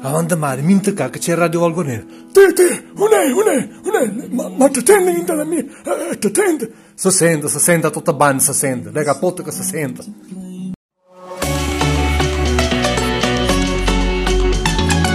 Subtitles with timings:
[0.00, 2.04] Avanti mare, minta che c'è Radio Valgonera.
[2.32, 5.64] Te, te, un'è, un'è, un'è, ma, ma ti tende in la mia,
[6.10, 6.72] eh, ti tende.
[6.94, 10.04] Si sente, si sente tutta banda, si sente, lega potta che si sente.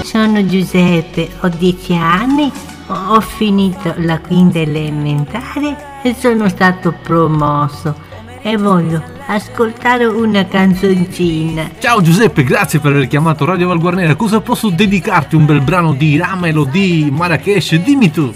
[0.04, 2.52] Sono Giuseppe, ho dieci anni,
[2.88, 8.12] ho finito la quinta elementare e sono stato promosso
[8.44, 11.72] e voglio ascoltare una canzoncina.
[11.80, 14.16] Ciao Giuseppe, grazie per aver chiamato Radio Valguarnera.
[14.16, 15.36] Cosa posso dedicarti?
[15.36, 17.76] Un bel brano di Ramelo, di Marrakesh?
[17.76, 18.34] Dimmi tu.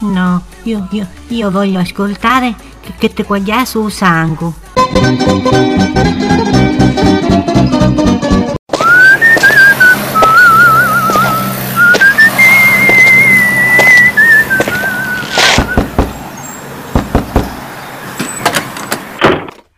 [0.00, 4.52] No, io, io, io voglio ascoltare che, che te guaglia sul sangue.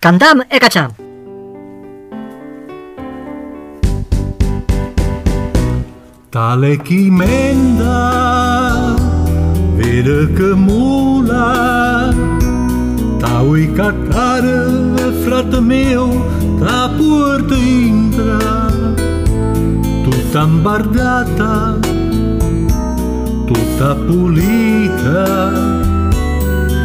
[0.02, 0.94] ガンダムエカちゃん
[6.32, 8.96] далеки менда
[9.76, 11.52] Vedă mula
[13.20, 14.70] Ta uica cară,
[15.24, 16.26] frate meu
[16.58, 18.72] La poartă intra.
[20.02, 21.78] Tuta îmbardata
[23.82, 25.52] a pulita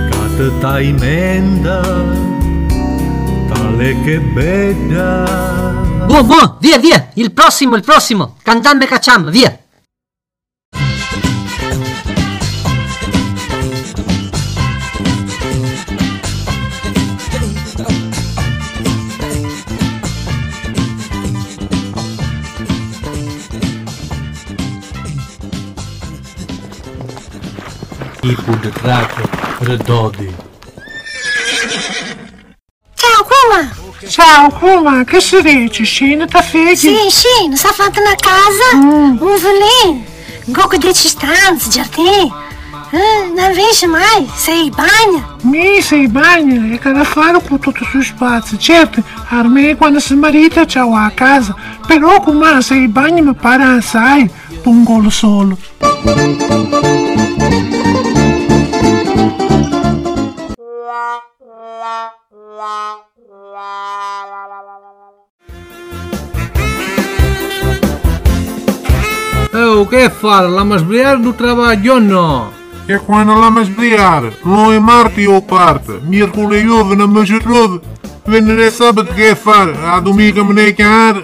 [0.10, 1.82] Cată ta imenda
[3.78, 7.10] tale che bella Buon, buon, via, via.
[7.16, 8.38] Il prossimo, il prossimo.
[8.42, 9.60] Kandam e kaçam, via.
[28.24, 29.22] Ipu de trake
[29.60, 30.47] redodi
[34.06, 35.06] Tchau, Kuma.
[35.06, 35.86] Que silente.
[35.86, 36.78] Shino tá feio.
[36.78, 38.76] Sim, Shino, sta fantana na casa.
[38.76, 39.18] Mm.
[39.22, 40.06] Un veleno.
[40.48, 42.48] Un coco di distanza, giardino.
[42.94, 45.26] Ah, não vejo mais, sei banha.
[45.44, 49.04] Mi sei banha, é cada faro com tudo o seu espaço, certo?
[49.30, 51.54] Armei quando se marita tchau a casa,
[51.86, 54.32] però como sei banha me para sai,
[54.64, 55.58] pungo solo.
[69.82, 72.50] o que é far, la masbriar no trabalho não.
[72.88, 77.82] É quando lamas briar, não é marte ou parte, miércoles e ouve na majutrude,
[78.26, 81.16] veneré sábado que é far, a domingo me nem canhar.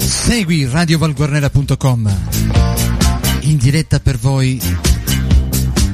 [0.00, 2.04] Segui radiovalguarnera.com
[3.42, 4.58] in diretta per voi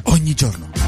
[0.04, 0.79] ogni giorno.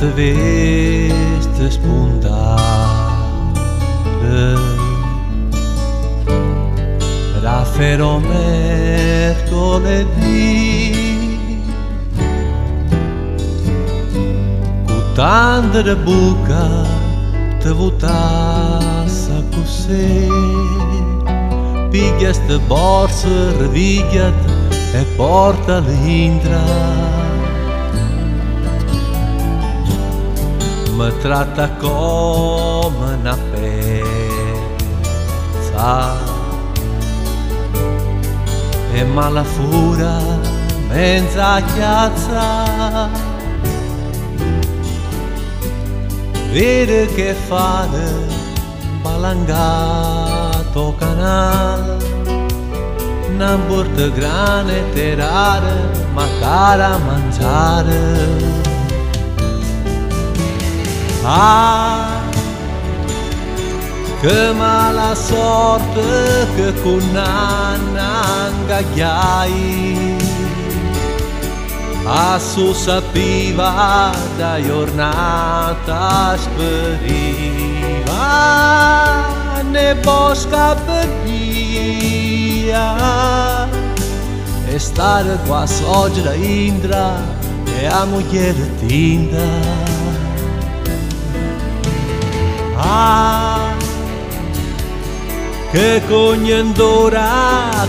[0.00, 2.58] altă veste spun dară.
[7.42, 8.36] La feromercole
[10.18, 10.94] vii
[14.86, 16.86] Cu tandră buca
[17.58, 20.28] Tăvutasa cu se
[21.90, 23.28] Pigja stă borsă,
[23.58, 24.34] rvigjat
[24.94, 26.66] E porta lindra
[31.00, 34.98] mi tratta come una pezza.
[38.92, 40.18] E mala fura
[40.88, 43.08] mezza chiazza.
[46.52, 48.26] Vede che fare
[49.00, 51.96] balangato canale.
[53.32, 58.69] Una borta grande terare ma cara mangiare
[61.22, 62.22] Ah,
[64.20, 70.16] che mala sorte che con Anna ingaggiai
[72.06, 77.80] a su sapiva da giornata speriva
[79.70, 82.96] ne bosca per via
[84.66, 85.66] e stare qua
[86.22, 87.22] da Indra
[87.78, 88.54] e a moglie
[88.86, 89.99] tinda.
[92.82, 93.74] Ah,
[95.70, 97.28] que coñendora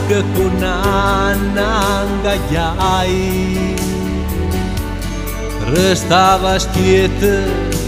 [0.08, 3.78] que conananga yai
[5.74, 7.36] Restabas quiete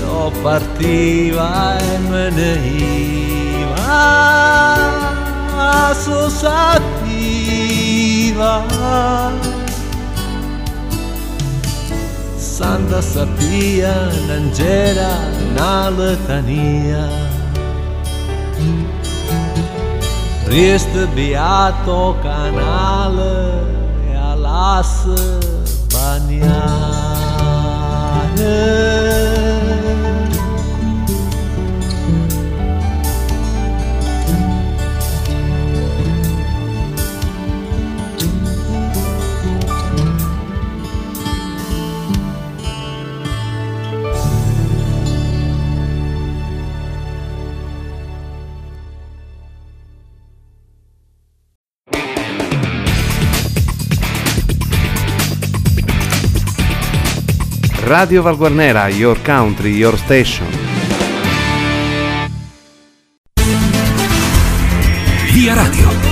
[0.07, 2.53] o partiva e me ne
[3.59, 3.99] iba
[5.91, 7.03] Asociativa
[12.63, 13.93] Santa Sapia,
[14.25, 15.11] n'engera,
[15.53, 17.09] na letania.
[20.45, 23.65] Prieste beato canale
[24.09, 25.13] e alasse.
[57.85, 60.47] Radio Valguarnera, your country, your station.
[65.33, 66.03] Via Radio.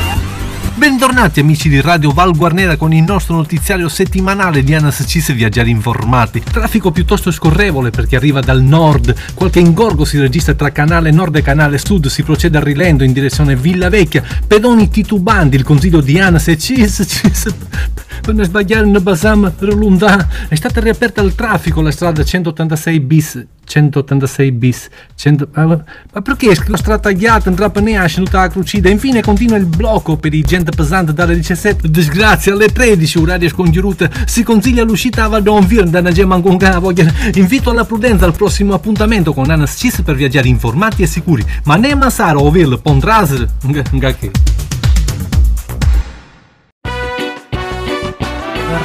[0.75, 5.69] Bentornati amici di Radio Val Guarnera con il nostro notiziario settimanale di Anas Cis Viaggiare
[5.69, 6.41] Informati.
[6.41, 11.41] Traffico piuttosto scorrevole perché arriva dal nord, qualche ingorgo si registra tra canale nord e
[11.41, 16.19] canale sud, si procede a rilento in direzione Villa Vecchia, pedoni titubanti, il consiglio di
[16.19, 17.53] Anas e Cis, Cis
[18.21, 23.45] per non sbagliare una basam Rolundà è stata riaperta al traffico la strada 186 bis
[23.63, 28.89] 186 bis 100, ma perché è strada tagliata non trappa ne esce tutta la crucida?
[28.89, 34.09] Infine continua il blocco per i gente pesante dalle 17 disgrazia alle 13 oraria scongiurata
[34.25, 38.74] si consiglia l'uscita a Valdonville da una gemma con voglia invito alla prudenza al prossimo
[38.74, 41.45] appuntamento con Anas Cis per viaggiare informati e sicuri.
[41.63, 43.47] Ma ne Masara o Ville Pontraser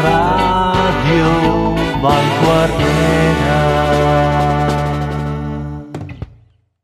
[0.05, 0.46] รา